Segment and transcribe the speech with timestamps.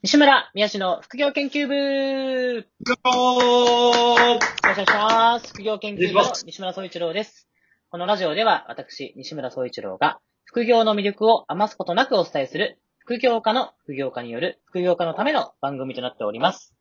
[0.00, 5.48] 西村宮治の副業研究部よろしくお願いします。
[5.48, 7.48] 副業研究部の西村総一郎です。
[7.90, 16.76] このラジオでは私、西村総一郎が副業の魅力を余すことなくお伝えする副業家の副業家による副業家のための番組となっております。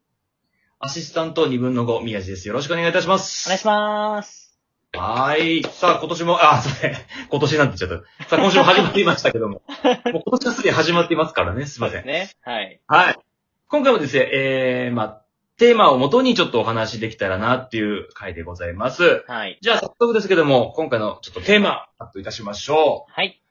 [0.78, 2.48] アシスタント2分の5、宮地です。
[2.48, 3.48] よろしくお願いいたします。
[3.48, 4.47] お願いします。
[4.94, 5.64] はーい。
[5.64, 6.96] さあ、今年も、あ、すいません。
[7.30, 8.30] 今年なんて言っちゃった。
[8.30, 9.62] さあ、今週も始まっていましたけども。
[10.14, 11.66] もう今年はすでに始まっていますからね。
[11.66, 12.06] すいません。
[12.06, 12.30] ね。
[12.42, 12.80] はい。
[12.88, 13.20] はい。
[13.68, 15.22] 今回もですね、えー、まあ、
[15.58, 19.26] テーマを元にちょっとお話できたらなっていう回でございます。
[19.28, 19.58] はい。
[19.62, 23.12] じゃあ、早速ですけども、今回のちょっとテーマ、発表いたしましょう。
[23.12, 23.42] はい。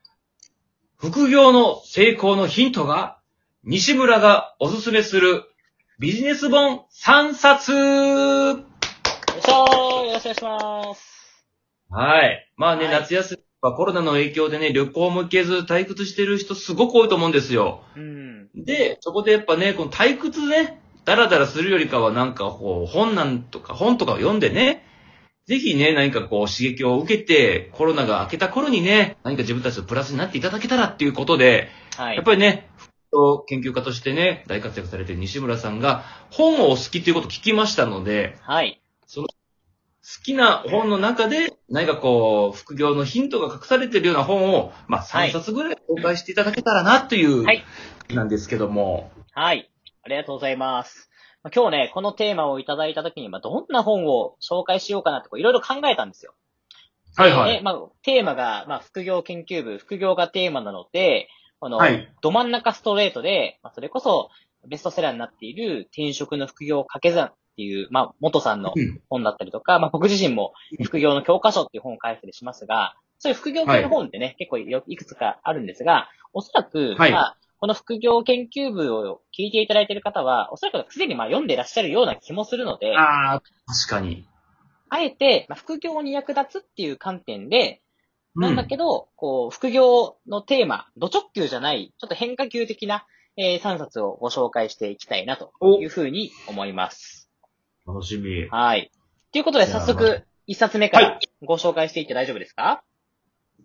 [0.95, 3.19] 副業の成功のヒントが、
[3.63, 5.43] 西村がおすすめする
[5.99, 11.16] ビジネス本3冊よいしょーよろしくお願いします。
[11.89, 12.51] はい。
[12.57, 17.83] まあね、はい夏休みはコロナの影響でね、旅行も行けず退屈してる人すごく多いと思うんですよ。
[17.95, 18.49] うん。
[18.55, 24.83] で、そこでやっぱね、この退屈ね、ダラダラするよりかはなんかこう、本なんとか、本とかを読んでね、
[25.45, 32.15] ぜひね、何かこう刺激を受けて、コロナが明けた頃にね、何か自分たちのプラスになっていただけたらっていうことで、はい。
[32.17, 32.69] やっぱりね、
[33.09, 38.81] 副研究家としてね、大活躍されている西村さんが、本をお好きということを聞きましたので、はい。
[39.13, 39.25] 好
[40.23, 47.63] きな本の中で、何かこう、副業のヒントが隠されているような本を、まあ、はい3冊ぐらい紹介していただけたらな、という、はい
[48.13, 49.11] なんですけども。
[49.33, 49.69] はい。
[50.03, 51.09] ありがとうございます。
[51.43, 56.33] まあ今日ね、このテーマをいただいたときに、まあ、どんな本を紹介しようかなってこういろいろ考えたんですよ。
[57.17, 57.53] はいはい。
[57.55, 61.27] でまあ、テーマが、まあ、副業研究部、副業がテーマなので、
[61.59, 64.29] この、はいど真ん中ストレートで、まあ、それこそ、
[64.67, 69.01] ベストセラーになっている転職の副業掛け算っていう、まあ、元さんのうん。
[69.09, 77.11] 本だったりとか、まあ、僕自身も副業の教科書っていう本を書いたりしますが、そういう副業系の本ってね、結構よいくつかあるんですが、おそらく、はい。
[77.11, 84.27] まあ、この副業研究部を聞いていただいている方は、おそらくすでにまあ読んでいらっしゃるような気もするので、ああ、確かに。
[84.89, 87.81] あえて、まあ、副業に役立つっていう観点で、
[88.35, 88.41] うん。
[88.43, 97.26] なんだけど、こう、副業のテーマ、ド直球じゃない、ちょっと変化球的な、えー3冊をご紹介していきたいなとおいうふうに思います。
[97.87, 98.47] 楽しみ。
[98.49, 98.91] はい。
[99.31, 102.83] ということで、いや早速、一冊目からご紹介していって大丈夫ですか？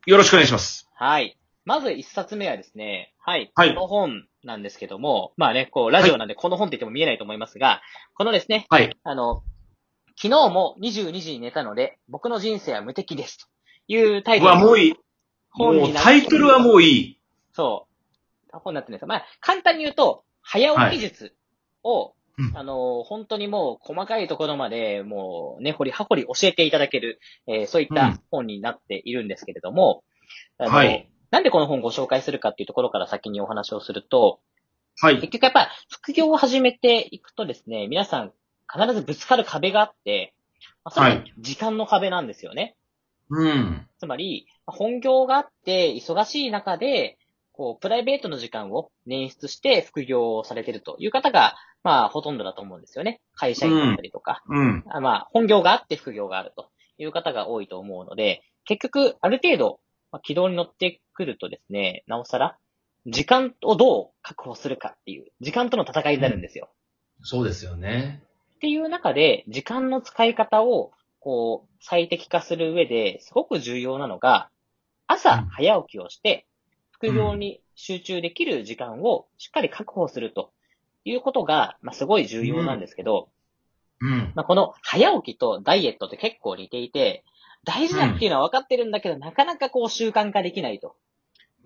[0.07, 0.89] よろしくお願いします。
[0.95, 1.37] はい。
[1.65, 3.51] まず一冊目はですね、はい。
[3.55, 7.81] はいこの本なんですけども、まあね、こう、ラジオなんでこの本って言っても見えないと思いますが、
[8.15, 8.97] このですね、はい。
[9.03, 9.43] あの、
[10.17, 13.39] 昨日も22時に寝たので、僕の人生は無敵です。
[13.39, 13.47] と
[13.89, 14.93] いうタイうわ、トルのもういい。
[15.55, 17.21] もう本になってタイトルはもういい。
[17.53, 17.87] そ
[18.53, 18.59] う。
[18.59, 19.09] 本になってるんですよ。
[19.09, 21.35] まあ、簡単に言うと、早起き術
[21.85, 22.15] を、
[22.51, 30.05] うんあの、本当にもう細かいところまで、もう、ね、掘り葉掘り教えていただける、えーそういったうん本になっているんですけれども、
[30.59, 34.41] あのはいなんでこの本をご紹介するかっていうところから先にお話をすると、
[35.01, 35.15] はい。
[35.17, 38.33] 結局やっぱ副業を始めていくとですね、皆さん
[38.71, 40.35] 必ずぶつかる壁があって、
[40.85, 42.77] まあ、それがはい時間の壁なんですよね。
[43.31, 43.89] うん。
[43.99, 47.19] つまり、本業があって、忙しい中で、
[47.53, 53.21] こう、プライベートの時間を捻出して副業をされているという方が、まあ、ほとんどだと思うんですよね。
[53.35, 54.43] 会社員だったりとか。
[54.49, 54.85] うん。
[54.89, 59.81] あまあ、本業があって副業があるという方が多いと思うので、結局、ある程度、
[60.13, 62.57] まあ、軌道に乗ってくるとですね、なおさら、
[63.07, 66.71] 時間をどう確保するかっていう、時間との戦いになるんですよ。
[67.23, 68.23] そうですよね。
[68.57, 74.51] っていう中で、時間の使い方を、こう、最適化する上で、すごく重要なのが、
[75.09, 76.47] 朝早起きをして、
[77.03, 80.53] 副業に集中できる時間をしっかり確保すると
[81.05, 83.29] いうことが、まあ、すごい重要なんですけど、
[84.01, 84.33] うん。
[84.37, 87.25] まあ、この早起きとダイエットって結構似ていて、
[87.65, 90.95] 大事だっていうのは分かってるんだけど、なかなかこう習慣化できないと。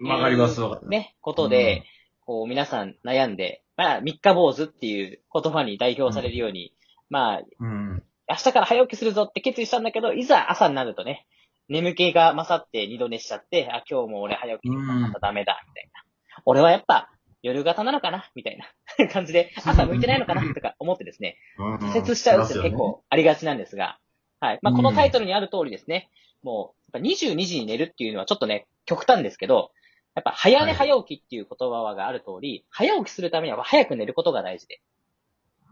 [0.00, 0.90] わかります、わかります。
[0.90, 1.84] ね、ことで、
[2.20, 6.72] こう皆さん悩んで、まあ、三日坊主っていう言葉に代表されるように、
[7.10, 8.02] まあ、うん。
[8.28, 11.26] 明日から早起きするぞって決意したんだけど、いざ朝になるとね、
[11.68, 14.86] 眠気が勝って二度寝しちゃって、あ、今日も俺早起きうん。
[15.02, 16.04] またダメだ、みたいな。
[16.44, 17.10] 俺はやっぱ
[17.42, 21.74] 夜型なのかなみたいな 感じで、朝向いてないのかなとか思ってですね、うん。
[21.76, 23.98] 挫折しちゃうって結構ありがちなんですが、
[24.40, 24.58] はい。
[24.62, 26.10] まあ、このタイトルにある通りですね、
[26.42, 29.70] もう、やっぱ22時に寝るっていうのはちょっとね、極端ですけど、
[30.14, 34.80] やっぱ早寝早起きっていう言葉がある通り、早起きするためには早く寝ることが大事で、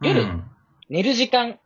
[0.03, 0.45] 夜うん。
[0.89, 1.59] 寝る時間、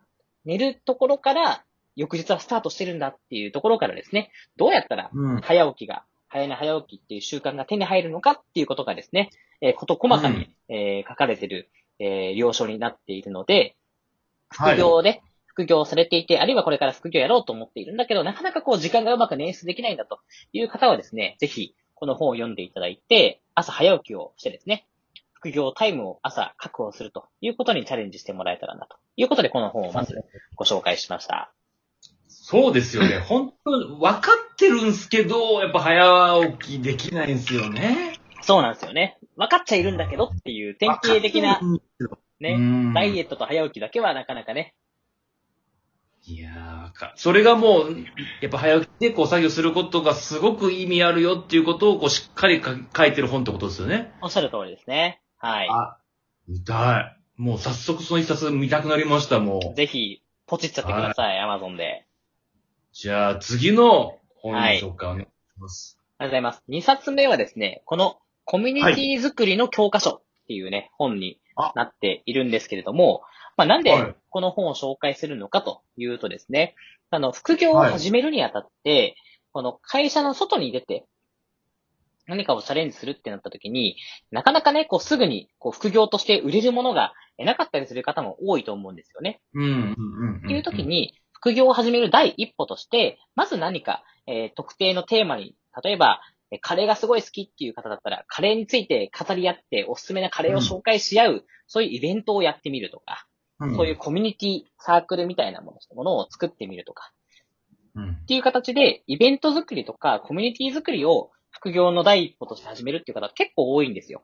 [0.44, 1.64] 寝るところから、
[1.98, 5.40] 翌日はスタートしてるんだっていうところからですね、どうやったらうん。
[5.40, 9.30] 早起きが、早寝早起きっていう習慣が手に入るのかっていうことがですね、
[9.60, 11.68] えーこと細かに、えー書かれている、
[11.98, 13.76] えー了承になっているので、
[14.50, 20.20] 副業で、副業をされていて、あるいはこれから副業やろうと思っているんだけど、なかなかこう時間がうまく捻出できないんだと
[20.52, 24.86] いう方はですね、ぜひこの本を読んでいただいて、朝早起きをしてですね、
[25.32, 30.24] 副業タイムを朝確保するということにチャレンジしてもらえたらなということで、この本をまず
[30.54, 31.52] ご紹介しました。
[32.50, 33.18] そうですよね。
[33.28, 38.18] 本当分かってるんすけど、やっぱ早起きできないんすよね。
[38.40, 39.18] そうなんですよね。
[39.36, 41.60] 分かっちゃいるんだけどっていう典型的な、
[42.40, 44.74] ね、ねダイエットと早起きだけはなかなかね、
[46.26, 47.96] いやーか、それがもう、
[48.40, 54.14] やっぱ早起きでこう作業することがすごく意味あるよっていうことをこうしっかりか書いてる本ってことですよね。
[54.22, 55.20] おっしゃる通りですね。
[55.36, 55.68] はい。
[55.68, 55.98] あ、
[56.48, 57.40] 見たい。
[57.40, 59.74] もう早速その一冊見たくなりました、もう。
[59.74, 62.07] ぜひ、ポチっちゃってください、アマゾンで。
[62.92, 65.98] じゃあ次の本の紹介お願いします。
[66.18, 66.62] ありがとうございます。
[66.68, 73.22] 2冊目はですね、このコミュニティ作りの教科書っていうね、本にあなっているんですけれども、
[73.56, 76.74] まあなんではいこの本を紹介するのかというとですね、
[77.10, 79.16] あの、副業を始めるにあたって、
[79.52, 81.06] この会社の外に出て、
[82.26, 83.96] 何かをチャレンジするってなった時に、
[84.30, 89.40] なかなかね、こうすぐにこう副業として売れるものがなかったりする方も多いと思うんですよね。
[89.54, 90.42] うん、うん、うん。
[90.44, 96.20] っていう時、に、副業を始める第一歩として、まず何か、えー特定のテーマに、例えば、
[96.50, 103.26] えーカレーがすごい好きっていう方だったら、カレーについて語り合って、おすすめなカレーを紹介し合う、そういうイベントをやってみるとか、
[103.60, 107.12] うん、そういうコミュニティ、サークルみたいなものものを作ってみるとか、
[107.94, 108.10] うん。
[108.10, 114.22] っていう形で、イベント作りとか、コミュニティ作りを副業の第一歩として始めるっていう方結構多いんですよ。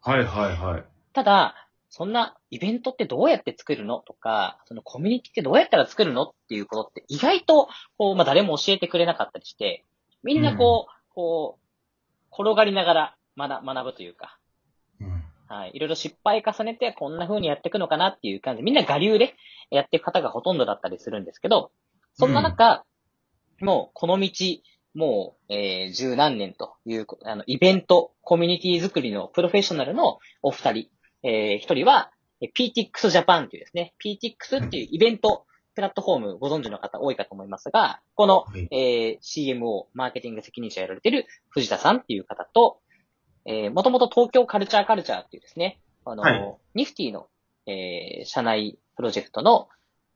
[0.00, 0.84] はい、はい、はい。
[1.12, 4.00] ただ、そんなイベントってどうやって作るの？
[4.00, 6.24] とか、そのコミュニティってどうやったら作るの？
[6.24, 9.84] っていうことって意外と、こう、まあ、誰も教えてくれなかったりして、
[10.22, 14.38] みんなこう、こう、転がりながら学学ぶというか、
[15.00, 15.24] うん。
[15.46, 15.70] はい。
[15.72, 19.34] いろいろ失敗重ねてこんな風にやっていくのかなっていう感じで、みんな我流で
[19.70, 21.70] やっていく方がほとんどだったりするんですけど、
[22.12, 22.84] そんな中、
[23.60, 24.30] もうこの道、
[24.94, 30.88] もう、えー、十何年という、あの、イベント、コミュニティ作りのプロフェッショナルのお二人、
[31.22, 32.10] えー、一人は、
[32.40, 35.44] え PTX Japan というですね、PTX っていうイベント、
[35.74, 38.68] プラットフォームご存知の方多いかと思いますが、この、はい。
[38.72, 42.80] えー CMO、マーケティング責任者やられている藤田さんっていう方と、
[43.44, 46.56] えー、もともと東京カルチャーカルチャーっていうですね、あの、はい。
[46.74, 47.28] ニフティの、
[47.66, 49.68] えー、社内プロジェクトの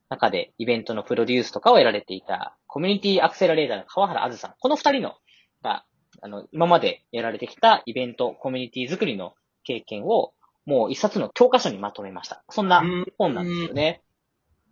[0.09, 4.53] 中でイベントのプロデュースとかをやられていたコミュニティアクセラレーターの川原あずさん。
[4.59, 5.15] この二人の
[5.61, 5.85] が、
[6.21, 9.33] あの、今までやられてきたイベント、コミュニティ作りの
[9.63, 10.33] 経験を、
[10.65, 12.43] もう一冊の教科書にまとめました。
[12.49, 12.83] そんな
[13.17, 14.01] 本なんですよね。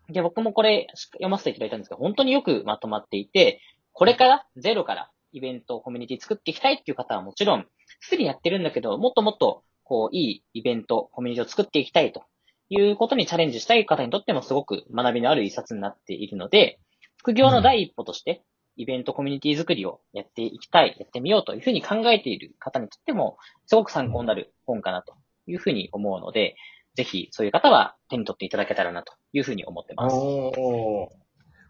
[0.09, 3.61] で、僕もこれ読ませていただいたんですけど、本当によくまとまっていて、
[3.93, 7.65] これから、ゼロからイベント、コミュニティ作っていきたいっていう方はもちろん、
[7.99, 12.23] すでにやってるんだけど、もっともっと、こう、いいイベント、コミュニティを作っていきたいと
[12.69, 16.79] いうことにチャレンジしたい方にとってもすごく学びのある一冊になっているので、
[17.17, 18.43] 副業の第一歩として、
[18.77, 25.15] イベントコミュニティ作りをやっていきたい、やってみようというふうに考えている方にとっても、すごく参考になる本かなと
[25.47, 26.55] いうふうに思うので、
[26.95, 30.15] ぜひそういう方は手に取っていただけたらなというふうに思ってます。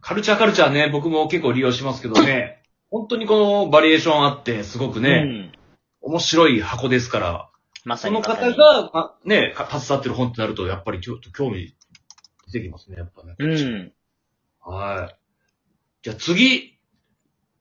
[0.01, 5.51] カルチャーカルチャーね、僕も結構利用しますけどね、本当にこのバリエーションあって、すごくね、うん。
[6.01, 7.49] 面白い箱ですから、
[7.85, 8.53] まさそのにまさに。
[8.53, 11.75] 方が、あね、か携わってる本ってなると、やっぱりちょっと興味
[12.51, 13.35] 出てきますね、やっぱね。
[13.37, 13.93] うん。
[14.59, 15.15] はい。
[16.03, 16.79] じゃあ次、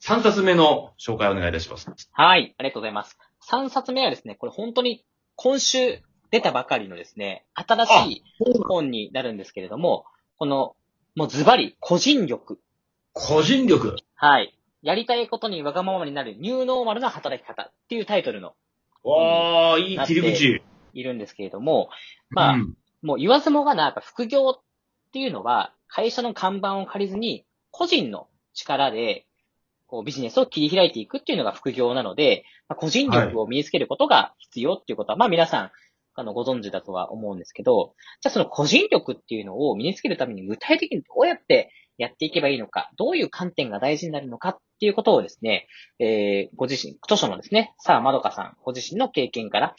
[0.03, 1.91] 3冊目の紹介お願いいたします。
[2.13, 3.19] はい、ありがとうございます。
[3.51, 5.05] 3冊目はですね、これ本当に
[5.43, 8.23] 今週出たばかりのですね、新しい
[8.69, 10.05] 本になるんですけれども、
[10.37, 10.77] この、
[11.17, 12.61] もうズバリ、個人力。
[13.15, 13.97] 個人力。
[14.17, 14.55] はい。
[14.83, 18.53] やりたいことにわがままになるニューノーマルな働き方っていうタイトルの
[19.03, 20.63] わー、いい切り口。
[20.93, 21.89] いるんですけれども、
[22.29, 24.63] まあ、うんもう言わずもがな、やっぱ副業っ
[25.15, 29.27] ていうのは、会社の看板を借りずに、個人の力で、
[29.91, 35.71] こうビジネスを切り開いていくっていうのが副業なので、まあ、個人力を身につけることが必要っていうことは、まあ皆さん、
[36.15, 45.67] あの、ご存知だとは思うんですけど、じゃあその個人力っていうのを身につけるために具体的にどうやってやっていけばいいのか、どういう観点が大事になるのかっていうことをですね、
[45.99, 49.75] えー、ご自身、著書のですね、さあまどかさん、ご自身の経験から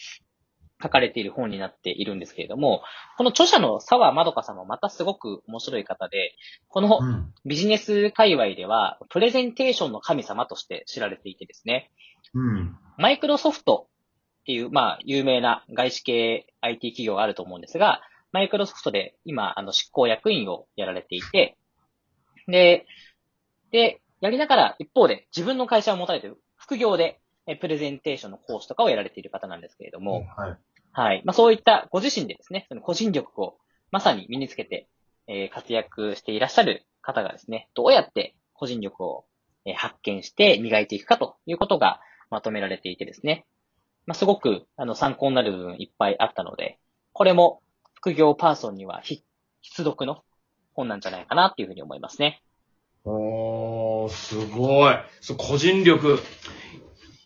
[0.82, 2.82] 書かれている本になっているんですけれども、
[3.18, 6.36] この著者の沢まどかさんもまたすごく面白い方で、
[6.68, 7.34] このうん。
[7.46, 11.92] ビジネス界隈では、プレゼンテーションの神様として知られていてですね、
[12.34, 12.78] うん。
[12.98, 13.88] マイクロソフト
[14.42, 21.58] っていう、まあ、有名な外資系 IT 企業があると思うんですが、マイクロソフトで今、あの、執行役員をやられていて、
[22.48, 22.86] で、
[23.72, 30.58] で、やりながら一方で自分の会社を持たれている副業で、えプレゼンテーションの講師とかをやられている方なんですけれども、はい。
[30.94, 31.22] はい。
[31.26, 33.58] まあそういったご自身でですね、その個人力を
[33.92, 34.88] まさに身につけて、
[35.28, 39.26] えー活躍していらっしゃる方がですね、どうやって個人力を、
[39.64, 42.00] え発見して磨いていくかということが
[42.32, 43.46] まとめられていてですね。
[44.08, 46.80] まあ、すごく、あの、参考になる部分いっぱいあったので、
[47.14, 47.62] これも、
[47.94, 49.24] 副業パーソンには必
[49.84, 50.24] 読の
[50.74, 52.42] 本なんじゃないかなっていうふうに思いますね。
[53.06, 54.96] おー、すごい。
[55.20, 56.20] そ、個人力。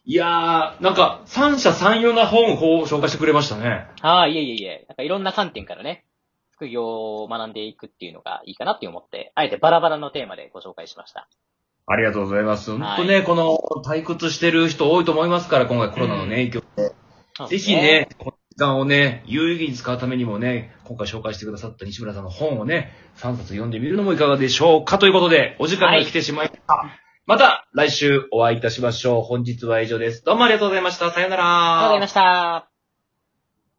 [0.08, 3.88] いやー、なんか、三者三様な本を紹介してくれましたね。
[4.02, 6.06] ああ、いえいえいえ、なんかいろんな観点からね、
[6.52, 11.28] 副業を学んでいくっていうのがいいかなって思って、あえてバラバラのテーマでご紹介しました。
[11.88, 12.72] ありがとうございます。
[12.72, 16.64] 本はい当ね、この退屈してる人多いと思いますから、今回コロナのね、影響
[17.50, 27.05] ぜひね、この時間をね、有意義に使うためにもね、今回紹介してくださった西村さんの本をね、3冊読んでみるのもいかがでしょうかということで、お時間が来てしまいました。
[27.26, 29.22] また来週お会いいたしましょう。
[29.24, 30.24] 本日は以上です。
[30.24, 31.10] どうもありがとうございました。
[31.10, 31.44] さよなら。
[31.44, 32.75] ありがとうございました。